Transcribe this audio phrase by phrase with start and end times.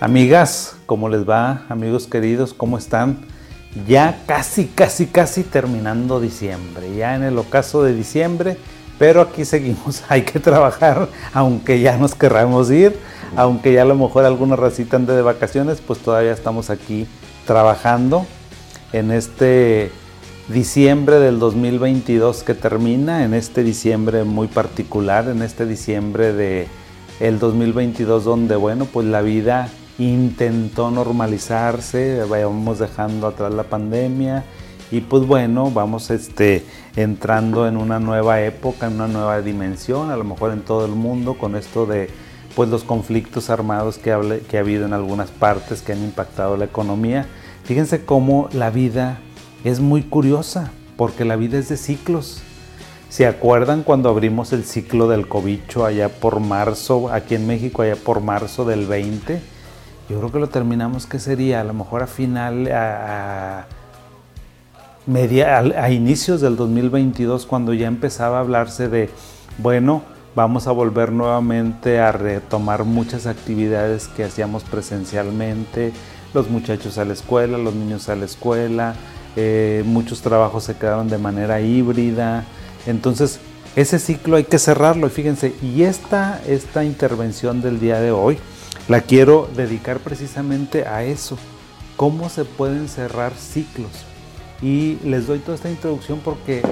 [0.00, 1.66] Amigas, ¿cómo les va?
[1.68, 3.18] Amigos queridos, ¿cómo están?
[3.86, 8.56] Ya casi, casi, casi terminando diciembre, ya en el ocaso de diciembre,
[8.96, 12.96] pero aquí seguimos, hay que trabajar, aunque ya nos querramos ir,
[13.36, 17.08] aunque ya a lo mejor algunos racita ande de vacaciones, pues todavía estamos aquí
[17.44, 18.24] trabajando
[18.92, 19.90] en este
[20.48, 26.66] diciembre del 2022 que termina, en este diciembre muy particular, en este diciembre de
[27.20, 34.44] el 2022 donde bueno, pues la vida intentó normalizarse, vamos dejando atrás la pandemia
[34.90, 36.64] y pues bueno, vamos este,
[36.96, 40.92] entrando en una nueva época, en una nueva dimensión, a lo mejor en todo el
[40.92, 42.08] mundo con esto de
[42.54, 46.64] pues los conflictos armados que, que ha habido en algunas partes que han impactado la
[46.64, 47.26] economía.
[47.64, 49.20] Fíjense cómo la vida
[49.64, 52.42] es muy curiosa, porque la vida es de ciclos.
[53.08, 57.96] ¿Se acuerdan cuando abrimos el ciclo del cobicho allá por marzo, aquí en México, allá
[57.96, 59.40] por marzo del 20?
[60.08, 61.60] Yo creo que lo terminamos, ¿qué sería?
[61.60, 63.66] A lo mejor a final, a,
[65.06, 69.10] media, a, inicios del 2022, cuando ya empezaba a hablarse de,
[69.58, 70.02] bueno,
[70.34, 75.92] vamos a volver nuevamente a retomar muchas actividades que hacíamos presencialmente,
[76.34, 78.94] los muchachos a la escuela, los niños a la escuela,
[79.40, 82.44] eh, muchos trabajos se quedaron de manera híbrida.
[82.86, 83.38] Entonces,
[83.76, 88.38] ese ciclo hay que cerrarlo y fíjense, y esta, esta intervención del día de hoy,
[88.88, 91.38] la quiero dedicar precisamente a eso,
[91.96, 93.92] cómo se pueden cerrar ciclos.
[94.60, 96.62] Y les doy toda esta introducción porque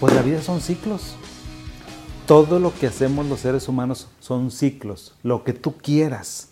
[0.00, 1.14] pues la vida son ciclos.
[2.26, 6.47] Todo lo que hacemos los seres humanos son ciclos, lo que tú quieras.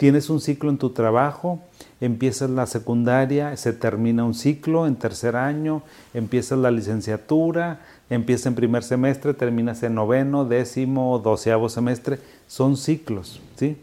[0.00, 1.60] Tienes un ciclo en tu trabajo,
[2.00, 5.82] empiezas la secundaria, se termina un ciclo en tercer año,
[6.14, 13.42] empiezas la licenciatura, empiezas en primer semestre, terminas en noveno, décimo, doceavo semestre, son ciclos,
[13.56, 13.76] ¿sí?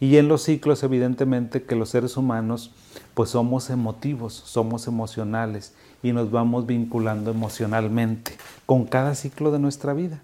[0.00, 2.70] Y en los ciclos, evidentemente, que los seres humanos,
[3.14, 5.72] pues somos emotivos, somos emocionales
[6.02, 8.32] y nos vamos vinculando emocionalmente
[8.66, 10.20] con cada ciclo de nuestra vida.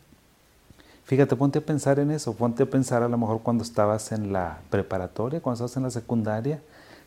[1.11, 4.33] Fíjate, ponte a pensar en eso, ponte a pensar a lo mejor cuando estabas en
[4.33, 6.63] la preparatoria, cuando estabas en la secundaria,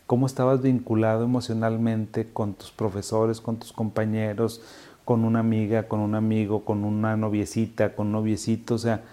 [0.06, 4.60] cómo estabas vinculado emocionalmente con tus profesores, con tus compañeros,
[5.06, 9.04] con una amiga, con un amigo, con una noviecita, con un noviecito, o sea,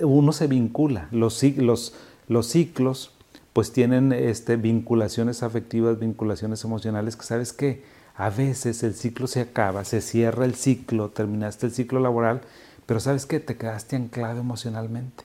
[0.00, 1.94] uno se vincula, los, los,
[2.26, 3.12] los ciclos
[3.52, 7.84] pues tienen este, vinculaciones afectivas, vinculaciones emocionales, que sabes que
[8.16, 12.40] a veces el ciclo se acaba, se cierra el ciclo, terminaste el ciclo laboral,
[12.88, 15.22] pero sabes que te quedaste anclado emocionalmente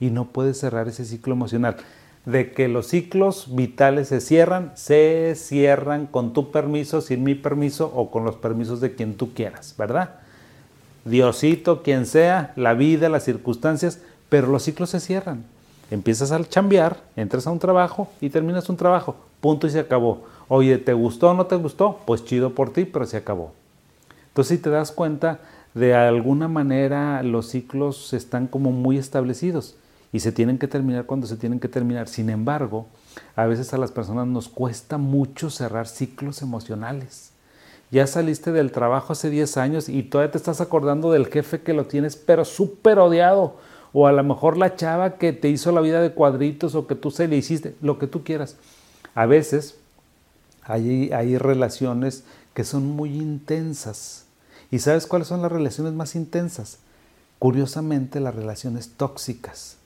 [0.00, 1.76] y no puedes cerrar ese ciclo emocional.
[2.24, 7.92] De que los ciclos vitales se cierran, se cierran con tu permiso, sin mi permiso
[7.94, 10.16] o con los permisos de quien tú quieras, ¿verdad?
[11.04, 14.00] Diosito, quien sea, la vida, las circunstancias,
[14.30, 15.44] pero los ciclos se cierran
[15.90, 20.24] empiezas a chambear, entras a un trabajo y terminas un trabajo, punto y se acabó.
[20.48, 22.00] Oye, ¿te gustó o no te gustó?
[22.06, 23.52] Pues chido por ti, pero se acabó.
[24.28, 25.40] Entonces, si te das cuenta,
[25.74, 29.76] de alguna manera los ciclos están como muy establecidos
[30.12, 32.06] y se tienen que terminar cuando se tienen que terminar.
[32.06, 32.86] Sin embargo,
[33.34, 37.32] a veces a las personas nos cuesta mucho cerrar ciclos emocionales.
[37.90, 41.74] Ya saliste del trabajo hace 10 años y todavía te estás acordando del jefe que
[41.74, 43.56] lo tienes pero súper odiado
[43.92, 46.94] o a lo mejor la chava que te hizo la vida de cuadritos o que
[46.94, 48.56] tú se le hiciste, lo que tú quieras.
[49.14, 49.76] A veces
[50.64, 52.24] hay, hay relaciones
[52.54, 54.23] que son muy intensas.
[54.74, 56.80] ¿Y sabes cuáles son las relaciones más intensas?
[57.38, 59.76] Curiosamente, las relaciones tóxicas.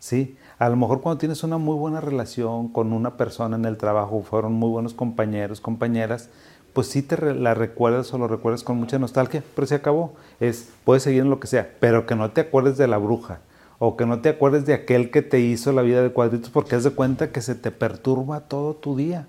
[0.00, 0.36] ¿Sí?
[0.58, 4.22] A lo mejor cuando tienes una muy buena relación con una persona en el trabajo,
[4.22, 6.28] fueron muy buenos compañeros, compañeras,
[6.74, 10.12] pues sí te la recuerdas o lo recuerdas con mucha nostalgia, pero se acabó.
[10.40, 13.40] Es, puedes seguir en lo que sea, pero que no te acuerdes de la bruja
[13.78, 16.76] o que no te acuerdes de aquel que te hizo la vida de cuadritos porque
[16.76, 19.26] haz de cuenta que se te perturba todo tu día.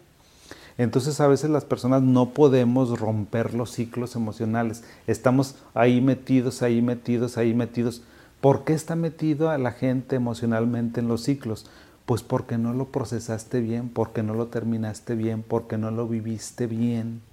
[0.80, 4.86] Entonces a veces las personas no podemos romper los ciclos emocionales.
[5.08, 8.02] Estamos ahí metidos, ahí metidos, ahí metidos.
[8.40, 11.66] ¿Por qué está metido a la gente emocionalmente en los ciclos?
[12.06, 16.66] Pues porque no lo procesaste bien, porque no lo terminaste bien, porque no lo viviste
[16.66, 17.24] bien.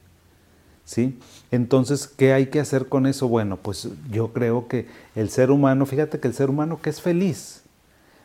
[0.84, 1.16] ¿sí?
[1.52, 3.28] Entonces, ¿qué hay que hacer con eso?
[3.28, 7.00] Bueno, pues yo creo que el ser humano, fíjate que el ser humano que es
[7.00, 7.62] feliz,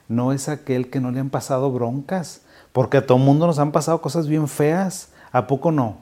[0.09, 2.41] no es aquel que no le han pasado broncas,
[2.73, 5.97] porque a todo mundo nos han pasado cosas bien feas, ¿a poco no?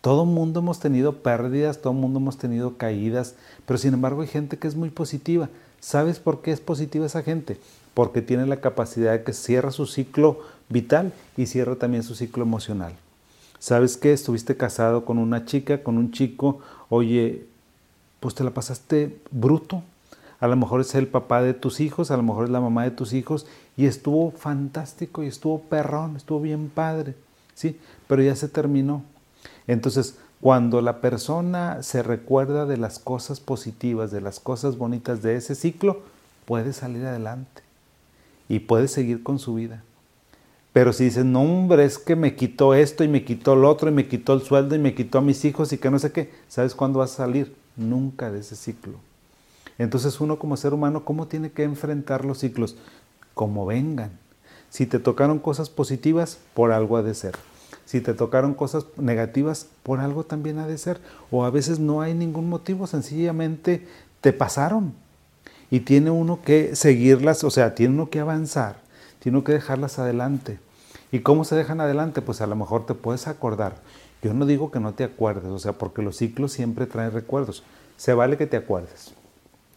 [0.00, 3.34] Todo mundo hemos tenido pérdidas, todo mundo hemos tenido caídas,
[3.66, 5.48] pero sin embargo hay gente que es muy positiva.
[5.80, 7.58] ¿Sabes por qué es positiva esa gente?
[7.92, 12.44] Porque tiene la capacidad de que cierra su ciclo vital y cierra también su ciclo
[12.44, 12.92] emocional.
[13.58, 14.12] ¿Sabes qué?
[14.12, 17.46] Estuviste casado con una chica, con un chico, oye,
[18.20, 19.82] pues te la pasaste bruto.
[20.40, 22.84] A lo mejor es el papá de tus hijos, a lo mejor es la mamá
[22.84, 23.46] de tus hijos,
[23.76, 27.14] y estuvo fantástico y estuvo perrón, estuvo bien padre,
[27.54, 27.78] ¿sí?
[28.06, 29.02] Pero ya se terminó.
[29.66, 35.36] Entonces, cuando la persona se recuerda de las cosas positivas, de las cosas bonitas de
[35.36, 36.02] ese ciclo,
[36.44, 37.62] puede salir adelante
[38.48, 39.82] y puede seguir con su vida.
[40.72, 43.88] Pero si dices, no hombre, es que me quitó esto y me quitó lo otro
[43.88, 46.12] y me quitó el sueldo y me quitó a mis hijos y que no sé
[46.12, 47.56] qué, ¿sabes cuándo vas a salir?
[47.76, 48.98] Nunca de ese ciclo.
[49.78, 52.76] Entonces uno como ser humano, ¿cómo tiene que enfrentar los ciclos?
[53.34, 54.10] Como vengan.
[54.70, 57.34] Si te tocaron cosas positivas, por algo ha de ser.
[57.84, 61.00] Si te tocaron cosas negativas, por algo también ha de ser.
[61.30, 63.86] O a veces no hay ningún motivo, sencillamente
[64.20, 64.94] te pasaron.
[65.70, 68.76] Y tiene uno que seguirlas, o sea, tiene uno que avanzar,
[69.20, 70.58] tiene uno que dejarlas adelante.
[71.12, 72.22] ¿Y cómo se dejan adelante?
[72.22, 73.76] Pues a lo mejor te puedes acordar.
[74.22, 77.62] Yo no digo que no te acuerdes, o sea, porque los ciclos siempre traen recuerdos.
[77.96, 79.14] Se vale que te acuerdes,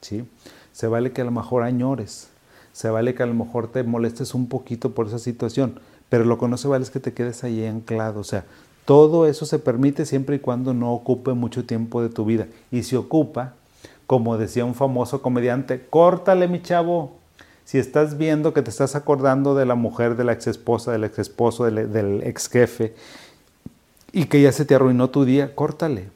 [0.01, 0.27] ¿sí?
[0.71, 2.29] Se vale que a lo mejor añores,
[2.73, 5.79] se vale que a lo mejor te molestes un poquito por esa situación,
[6.09, 8.45] pero lo que no se vale es que te quedes ahí anclado, o sea,
[8.89, 12.47] todo eso se permite siempre y cuando no ocupe mucho tiempo de tu vida.
[12.71, 13.53] Y si ocupa,
[14.07, 17.19] como decía un famoso comediante, córtale mi chavo.
[17.65, 21.03] Si estás viendo que te estás acordando de la mujer, de la ex esposa, del
[21.03, 22.95] ex esposo, del, del ex jefe,
[24.11, 26.09] y que ya se te arruinó tu día, córtale.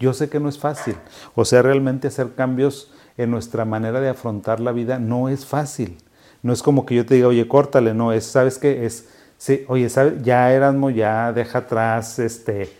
[0.00, 0.96] Yo sé que no es fácil.
[1.34, 5.96] O sea, realmente hacer cambios en nuestra manera de afrontar la vida no es fácil.
[6.42, 8.84] No es como que yo te diga, oye, córtale, no, es, ¿sabes qué?
[8.84, 9.08] Es,
[9.38, 10.22] sí, oye, ¿sabes?
[10.22, 12.70] ya Erasmo, ya deja atrás, este,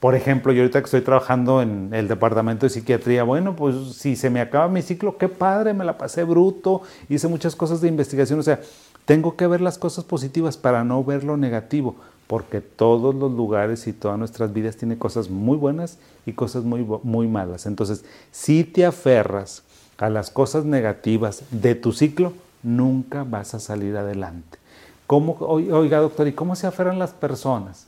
[0.00, 4.16] por ejemplo, yo ahorita que estoy trabajando en el departamento de psiquiatría, bueno, pues si
[4.16, 7.88] se me acaba mi ciclo, qué padre, me la pasé bruto, hice muchas cosas de
[7.88, 8.60] investigación, o sea,
[9.04, 11.96] tengo que ver las cosas positivas para no ver lo negativo,
[12.26, 16.86] porque todos los lugares y todas nuestras vidas tienen cosas muy buenas y cosas muy,
[17.02, 17.66] muy malas.
[17.66, 19.64] Entonces, si te aferras
[20.00, 22.32] a las cosas negativas de tu ciclo,
[22.62, 24.58] nunca vas a salir adelante.
[25.06, 27.86] ¿Cómo, oiga, doctor, ¿y cómo se aferran las personas?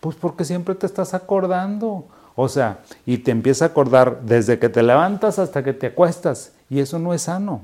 [0.00, 2.06] Pues porque siempre te estás acordando.
[2.34, 6.52] O sea, y te empieza a acordar desde que te levantas hasta que te acuestas.
[6.70, 7.62] Y eso no es sano.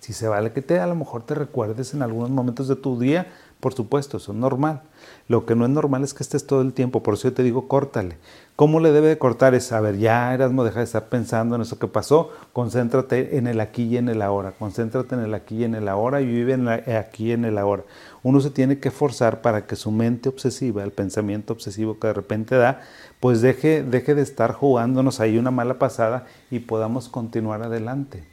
[0.00, 2.98] Si se vale que te a lo mejor te recuerdes en algunos momentos de tu
[2.98, 3.26] día,
[3.62, 4.82] por supuesto, eso es normal.
[5.28, 7.44] Lo que no es normal es que estés todo el tiempo, por eso yo te
[7.44, 8.16] digo, córtale.
[8.56, 9.54] ¿Cómo le debe de cortar?
[9.54, 13.46] Es, a ver, ya Erasmo, deja de estar pensando en eso que pasó, concéntrate en
[13.46, 16.26] el aquí y en el ahora, concéntrate en el aquí y en el ahora y
[16.26, 17.84] vive en aquí y en el ahora.
[18.24, 22.14] Uno se tiene que forzar para que su mente obsesiva, el pensamiento obsesivo que de
[22.14, 22.80] repente da,
[23.20, 28.24] pues deje, deje de estar jugándonos ahí una mala pasada y podamos continuar adelante.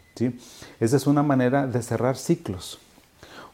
[0.79, 2.79] Esa es una manera de cerrar ciclos.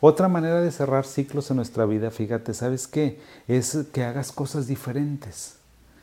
[0.01, 3.19] Otra manera de cerrar ciclos en nuestra vida, fíjate, ¿sabes qué?
[3.47, 5.57] Es que hagas cosas diferentes.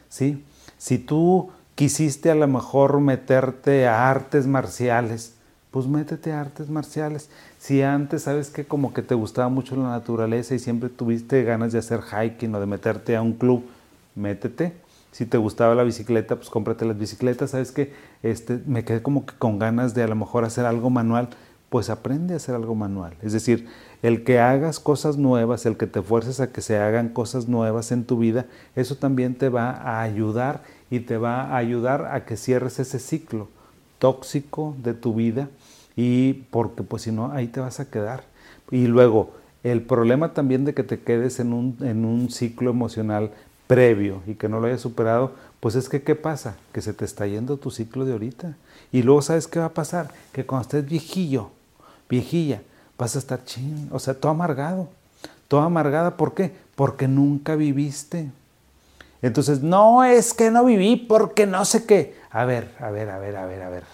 [0.08, 0.44] ¿Sí?
[0.78, 5.34] Si tú quisiste a lo mejor meterte a artes marciales,
[5.70, 7.30] pues métete a artes marciales.
[7.58, 11.72] Si antes, sabes que como que te gustaba mucho la naturaleza y siempre tuviste ganas
[11.72, 13.64] de hacer hiking o de meterte a un club,
[14.14, 14.74] métete.
[15.12, 17.50] Si te gustaba la bicicleta, pues cómprate las bicicletas.
[17.50, 17.92] Sabes que
[18.22, 21.30] este, me quedé como que con ganas de a lo mejor hacer algo manual,
[21.72, 23.14] pues aprende a hacer algo manual.
[23.22, 23.66] Es decir,
[24.02, 27.92] el que hagas cosas nuevas, el que te fuerces a que se hagan cosas nuevas
[27.92, 28.44] en tu vida,
[28.76, 32.98] eso también te va a ayudar y te va a ayudar a que cierres ese
[32.98, 33.48] ciclo
[33.98, 35.48] tóxico de tu vida
[35.96, 38.24] y porque pues si no ahí te vas a quedar.
[38.70, 39.30] Y luego,
[39.62, 43.30] el problema también de que te quedes en un, en un ciclo emocional
[43.66, 46.58] previo y que no lo hayas superado, pues es que ¿qué pasa?
[46.74, 48.58] Que se te está yendo tu ciclo de ahorita.
[48.92, 50.10] Y luego sabes qué va a pasar?
[50.34, 51.50] Que cuando estés viejillo,
[52.12, 52.60] viejilla,
[52.98, 54.88] vas a estar ching, o sea, todo amargado.
[55.48, 56.52] Todo amargada, ¿por qué?
[56.74, 58.30] Porque nunca viviste.
[59.22, 62.14] Entonces, no es que no viví porque no sé qué.
[62.30, 63.84] A ver, a ver, a ver, a ver, a ver.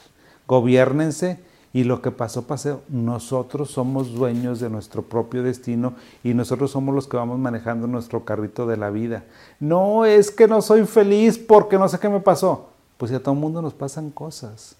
[0.48, 1.38] Gobiernense
[1.72, 2.82] y lo que pasó, pasó.
[2.88, 5.94] Nosotros somos dueños de nuestro propio destino
[6.24, 9.24] y nosotros somos los que vamos manejando nuestro carrito de la vida.
[9.60, 12.70] No es que no soy feliz porque no sé qué me pasó.
[12.96, 14.74] Pues a todo el mundo nos pasan cosas.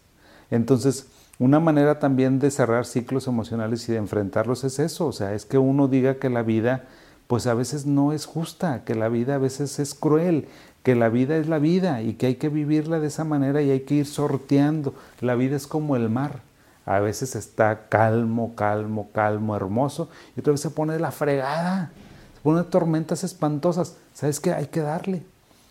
[0.50, 1.07] Entonces,
[1.38, 5.45] una manera también de cerrar ciclos emocionales y de enfrentarlos es eso, o sea, es
[5.45, 6.85] que uno diga que la vida
[7.28, 10.49] pues a veces no es justa, que la vida a veces es cruel,
[10.83, 13.71] que la vida es la vida y que hay que vivirla de esa manera y
[13.71, 14.95] hay que ir sorteando.
[15.21, 16.40] La vida es como el mar.
[16.87, 21.92] A veces está calmo, calmo, calmo, hermoso y otra vez se pone la fregada,
[22.35, 23.99] se pone tormentas espantosas.
[24.14, 24.54] ¿Sabes qué?
[24.54, 25.23] Hay que darle.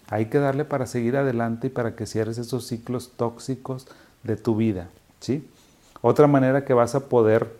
[0.09, 3.87] Hay que darle para seguir adelante y para que cierres esos ciclos tóxicos
[4.21, 4.89] de tu vida.
[5.19, 5.49] ¿Sí?
[6.01, 7.51] Otra manera que vas a poder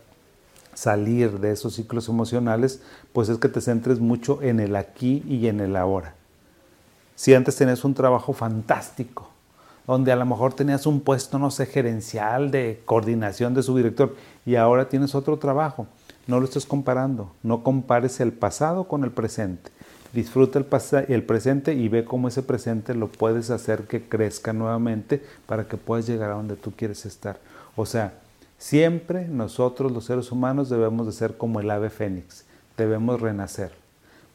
[0.73, 5.47] salir de esos ciclos emocionales, pues es que te centres mucho en el aquí y
[5.47, 6.13] en el ahora.
[7.15, 9.29] Si antes tenías un trabajo fantástico,
[9.87, 14.15] donde a lo mejor tenías un puesto, no sé, gerencial de coordinación de su director
[14.45, 15.87] y ahora tienes otro trabajo,
[16.27, 19.71] no lo estés comparando, no compares el pasado con el presente.
[20.13, 20.67] Disfruta el,
[21.07, 25.77] el presente y ve cómo ese presente lo puedes hacer que crezca nuevamente para que
[25.77, 27.39] puedas llegar a donde tú quieres estar.
[27.75, 28.13] O sea,
[28.57, 32.45] siempre nosotros los seres humanos debemos de ser como el ave fénix,
[32.77, 33.71] debemos renacer,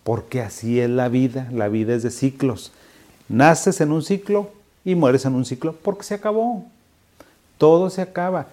[0.04, 2.72] porque así es la vida, la vida es de ciclos.
[3.28, 4.50] Naces en un ciclo
[4.84, 6.64] y mueres en un ciclo porque se acabó.
[7.58, 8.46] Todo se acaba.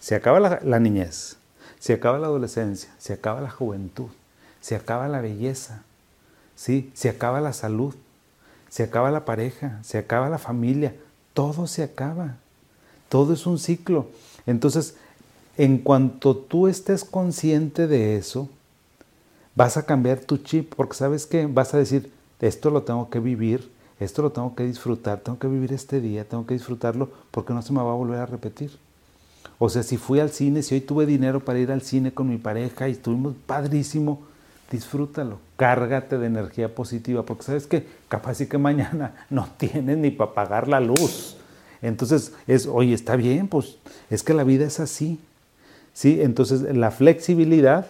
[0.00, 1.36] Se acaba la, niñez,
[1.78, 4.08] se acaba la adolescencia, se acaba la juventud,
[4.62, 5.82] se acaba la belleza,
[6.56, 6.90] ¿sí?
[6.94, 7.94] se acaba la salud,
[8.70, 10.94] se acaba la pareja, se acaba la familia,
[11.34, 12.36] todo se acaba.
[13.10, 14.06] Todo es un ciclo.
[14.46, 14.94] Entonces,
[15.56, 18.48] en cuanto tú estés consciente de eso,
[19.54, 23.20] vas a cambiar tu chip, porque sabes que vas a decir, esto lo tengo que
[23.20, 27.52] vivir, esto lo tengo que disfrutar, tengo que vivir este día, tengo que disfrutarlo, porque
[27.52, 28.70] no se me va a volver a repetir.
[29.58, 32.28] O sea, si fui al cine, si hoy tuve dinero para ir al cine con
[32.28, 34.22] mi pareja y estuvimos padrísimo,
[34.70, 40.10] disfrútalo, cárgate de energía positiva, porque sabes que capaz y que mañana no tienes ni
[40.10, 41.36] para pagar la luz.
[41.82, 43.76] Entonces es, oye, está bien, pues
[44.10, 45.18] es que la vida es así.
[45.92, 46.20] ¿Sí?
[46.22, 47.86] Entonces la flexibilidad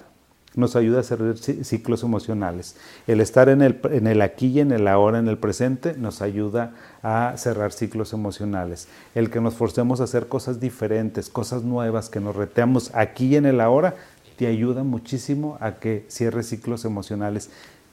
[0.56, 2.76] nos ayuda a cerrar ciclos emocionales.
[3.06, 6.22] El estar en el, en el aquí y en el ahora, en el presente, nos
[6.22, 8.88] ayuda a cerrar ciclos emocionales.
[9.14, 13.36] El que nos forcemos a hacer cosas diferentes, cosas nuevas, que nos reteamos aquí y
[13.36, 13.94] en el ahora,
[14.36, 17.50] te ayuda muchísimo a que cierres ciclos emocionales,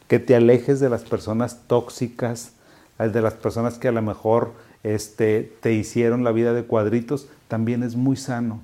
[0.08, 2.54] que te alejes de las personas tóxicas,
[2.98, 7.84] de las personas que a lo mejor este, te hicieron la vida de cuadritos, también
[7.84, 8.62] es muy sano.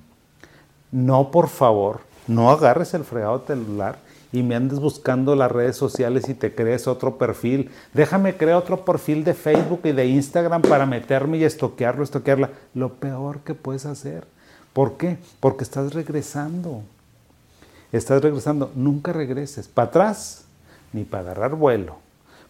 [0.92, 3.98] No, por favor, no agarres el fregado celular
[4.32, 7.70] y me andes buscando las redes sociales y te crees otro perfil.
[7.92, 12.50] Déjame crear otro perfil de Facebook y de Instagram para meterme y estoquearlo, estoquearla.
[12.74, 14.26] Lo peor que puedes hacer.
[14.72, 15.18] ¿Por qué?
[15.40, 16.82] Porque estás regresando.
[17.92, 18.72] Estás regresando.
[18.74, 19.68] Nunca regreses.
[19.68, 20.44] Para atrás
[20.92, 22.03] ni para agarrar vuelo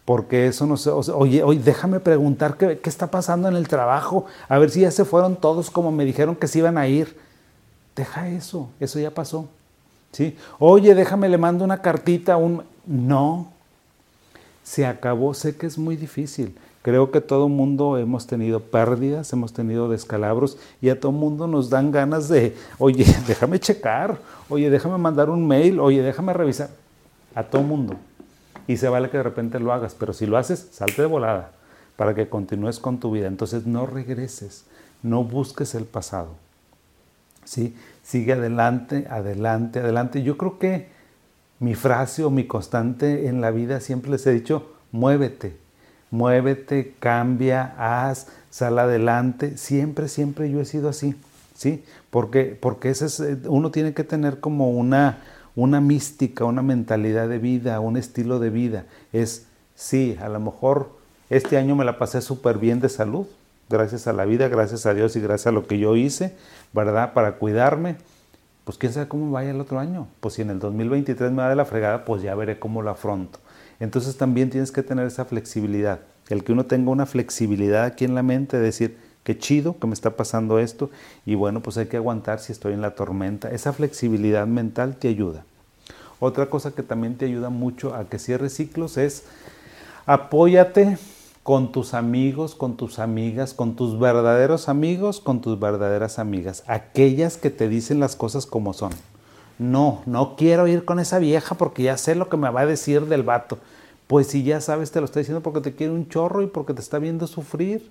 [0.04, 4.26] porque eso no sé, oye, oye, déjame preguntar qué, qué, está pasando en el trabajo,
[4.48, 7.16] a ver si ya se fueron todos como me dijeron que se iban a ir.
[7.96, 9.48] Deja eso, eso ya pasó.
[10.12, 10.36] ¿sí?
[10.58, 12.62] Oye, déjame, le mando una cartita, un...
[12.86, 13.48] No,
[14.62, 16.54] se acabó, sé que es muy difícil.
[16.82, 21.70] Creo que todo mundo hemos tenido pérdidas, hemos tenido descalabros y a todo mundo nos
[21.70, 24.18] dan ganas de, oye, déjame checar,
[24.50, 26.68] oye, déjame mandar un mail, oye, déjame revisar.
[27.34, 27.96] A todo mundo
[28.66, 31.52] y se vale que de repente lo hagas, pero si lo haces, salte de volada
[31.96, 33.26] para que continúes con tu vida.
[33.26, 34.64] Entonces no regreses,
[35.02, 36.30] no busques el pasado.
[37.44, 37.76] ¿sí?
[38.02, 40.22] Sigue adelante, adelante, adelante.
[40.22, 40.88] Yo creo que
[41.60, 45.56] mi frase o mi constante en la vida siempre les he dicho, muévete,
[46.10, 49.56] muévete, cambia, haz, sal adelante.
[49.56, 51.14] Siempre, siempre yo he sido así.
[51.54, 51.84] ¿sí?
[52.10, 55.18] Porque, porque ese es, uno tiene que tener como una
[55.56, 58.86] una mística, una mentalidad de vida, un estilo de vida.
[59.12, 60.90] Es, sí, a lo mejor
[61.30, 63.26] este año me la pasé súper bien de salud,
[63.68, 66.34] gracias a la vida, gracias a Dios y gracias a lo que yo hice,
[66.72, 67.12] ¿verdad?
[67.12, 67.96] Para cuidarme.
[68.64, 70.08] Pues quién sabe cómo vaya el otro año.
[70.20, 72.90] Pues si en el 2023 me da de la fregada, pues ya veré cómo lo
[72.90, 73.38] afronto.
[73.78, 76.00] Entonces también tienes que tener esa flexibilidad.
[76.28, 79.86] El que uno tenga una flexibilidad aquí en la mente, de decir, qué chido que
[79.86, 80.90] me está pasando esto
[81.26, 83.50] y bueno, pues hay que aguantar si estoy en la tormenta.
[83.50, 85.44] Esa flexibilidad mental te ayuda.
[86.20, 89.24] Otra cosa que también te ayuda mucho a que cierres ciclos es
[90.06, 90.98] apóyate
[91.42, 97.36] con tus amigos, con tus amigas, con tus verdaderos amigos, con tus verdaderas amigas, aquellas
[97.36, 98.92] que te dicen las cosas como son.
[99.58, 102.66] No, no quiero ir con esa vieja porque ya sé lo que me va a
[102.66, 103.58] decir del vato.
[104.06, 106.74] Pues si ya sabes, te lo está diciendo porque te quiere un chorro y porque
[106.74, 107.90] te está viendo sufrir.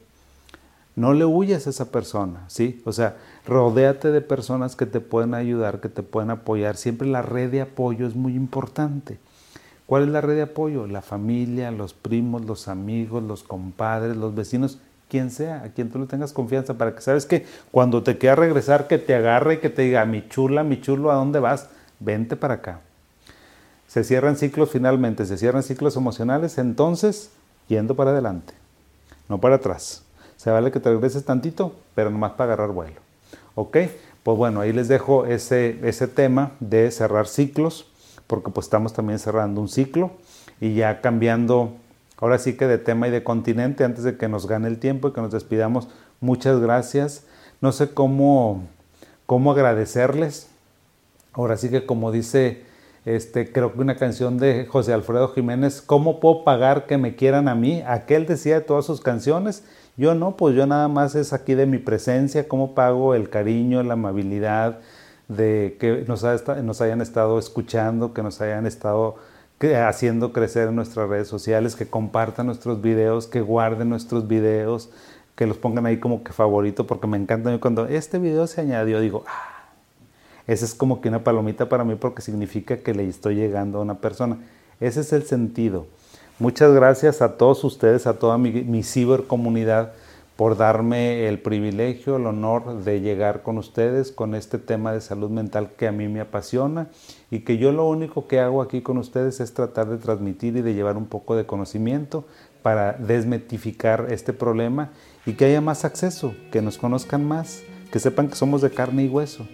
[0.95, 2.81] No le huyas a esa persona, ¿sí?
[2.85, 6.77] O sea, rodéate de personas que te pueden ayudar, que te pueden apoyar.
[6.77, 9.17] Siempre la red de apoyo es muy importante.
[9.88, 10.85] ¿Cuál es la red de apoyo?
[10.85, 16.00] La familia, los primos, los amigos, los compadres, los vecinos, quien sea, a quien tú
[16.00, 19.57] le tengas confianza, para que sabes que cuando te quiera regresar, que te agarre y
[19.57, 21.69] que te diga, mi chula, mi chulo, ¿a dónde vas?
[22.00, 22.81] Vente para acá.
[23.88, 27.29] Se cierran ciclos finalmente, se cierran ciclos emocionales, entonces
[27.67, 28.53] yendo para adelante,
[29.29, 30.03] no para atrás.
[30.43, 33.00] Se vale que te regreses tantito, pero nomás para agarrar vuelo.
[33.55, 33.77] ¿Ok?
[34.23, 37.88] Pues bueno, ahí les dejo ese, ese tema de cerrar ciclos,
[38.27, 40.12] porque pues estamos también cerrando un ciclo
[40.59, 41.71] y ya cambiando,
[42.17, 45.07] ahora sí que de tema y de continente, antes de que nos gane el tiempo
[45.07, 45.88] y que nos despidamos,
[46.19, 47.23] muchas gracias.
[47.62, 48.63] No sé cómo,
[49.25, 50.50] cómo agradecerles.
[51.31, 52.65] Ahora sí que como dice
[53.05, 57.50] Este, creo que una canción de José Alfredo Jiménez, ¿cómo puedo pagar que me quieran
[57.50, 57.83] a mí?
[57.85, 59.63] Aquel decía de todas sus canciones,
[59.97, 63.83] yo no, pues yo nada más es aquí de mi presencia, cómo pago el cariño,
[63.83, 64.79] la amabilidad,
[65.27, 66.23] de que nos,
[66.81, 69.15] hayan estado escuchando, que nos hayan estado
[69.88, 74.89] haciendo crecer nuestras redes sociales, que compartan nuestros videos, que guarden nuestros videos,
[75.35, 79.00] que los pongan ahí como que favorito, porque me encanta cuando este video se añadió,
[79.00, 79.53] digo, ah,
[80.47, 83.81] esa es como que una palomita para mí porque significa que le estoy llegando a
[83.81, 84.38] una persona.
[84.79, 85.88] Ese es el sentido.
[86.43, 89.93] Muchas gracias a todos ustedes, a toda mi, mi cibercomunidad
[90.35, 95.29] por darme el privilegio, el honor de llegar con ustedes con este tema de salud
[95.29, 96.89] mental que a mí me apasiona
[97.31, 100.62] y que yo lo único que hago aquí con ustedes es tratar de transmitir y
[100.62, 102.25] de llevar un poco de conocimiento
[102.62, 104.91] para desmetificar este problema
[105.25, 109.05] y que haya más acceso, que nos conozcan más, que sepan que somos de carne
[109.05, 109.47] y hueso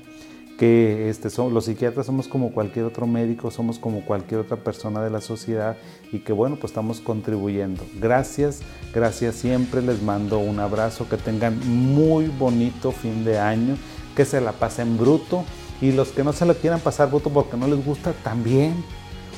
[0.59, 5.01] que este, son, los psiquiatras somos como cualquier otro médico, somos como cualquier otra persona
[5.01, 5.77] de la sociedad
[6.11, 7.81] y que bueno, pues estamos contribuyendo.
[7.95, 8.59] Gracias,
[8.93, 13.77] gracias siempre, les mando un abrazo, que tengan muy bonito fin de año,
[14.17, 15.45] que se la pasen bruto
[15.79, 18.83] y los que no se la quieran pasar bruto porque no les gusta, también.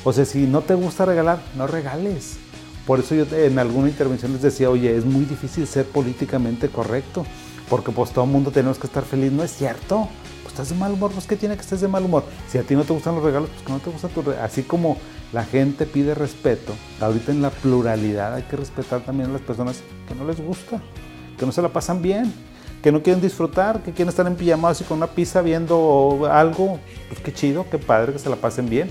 [0.02, 2.36] O sea, si no te gusta regalar, no regales.
[2.84, 7.24] Por eso yo en alguna intervención les decía, oye, es muy difícil ser políticamente correcto,
[7.70, 10.08] porque pues todo el mundo tenemos que estar feliz, no es cierto
[10.52, 12.24] estás de mal humor, pues ¿qué tiene que estés de mal humor?
[12.48, 14.44] Si a ti no te gustan los regalos, pues que no te gusta tu regalo.
[14.44, 14.98] Así como
[15.32, 19.82] la gente pide respeto, ahorita en la pluralidad hay que respetar también a las personas
[20.06, 20.80] que no les gusta,
[21.38, 22.32] que no se la pasan bien,
[22.82, 26.78] que no quieren disfrutar, que quieren estar en pijama así con una pizza viendo algo.
[27.08, 28.90] Pues qué chido, qué padre que se la pasen bien.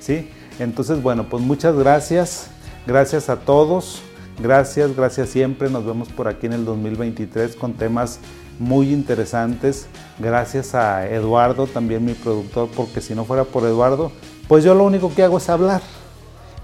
[0.00, 0.28] ¿sí?
[0.58, 2.48] Entonces, bueno, pues muchas gracias.
[2.86, 4.02] Gracias a todos.
[4.42, 5.70] Gracias, gracias siempre.
[5.70, 8.20] Nos vemos por aquí en el 2023 con temas
[8.58, 9.86] muy interesantes.
[10.18, 14.12] Gracias a Eduardo, también mi productor, porque si no fuera por Eduardo,
[14.48, 15.82] pues yo lo único que hago es hablar.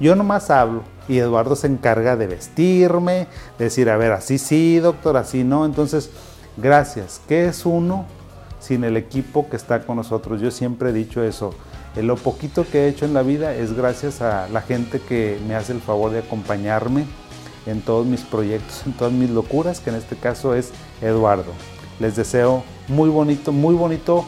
[0.01, 4.79] Yo nomás hablo y Eduardo se encarga de vestirme, de decir, a ver, así sí,
[4.79, 5.65] doctor, así no.
[5.65, 6.11] Entonces,
[6.57, 7.21] gracias.
[7.29, 8.07] ¿Qué es uno
[8.59, 10.41] sin el equipo que está con nosotros?
[10.41, 11.55] Yo siempre he dicho eso.
[11.97, 15.55] Lo poquito que he hecho en la vida es gracias a la gente que me
[15.55, 17.07] hace el favor de acompañarme
[17.67, 21.53] en todos mis proyectos, en todas mis locuras, que en este caso es Eduardo.
[22.01, 24.25] Les deseo muy bonito, muy bonito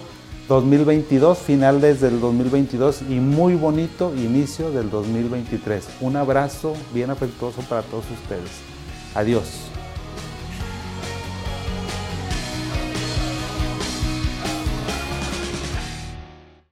[0.48, 5.88] 2022, final desde el 2022 y muy bonito inicio del 2023.
[6.00, 8.50] Un abrazo bien afectuoso para todos ustedes.
[9.14, 9.75] Adiós.